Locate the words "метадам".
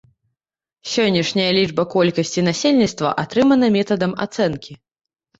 3.77-4.11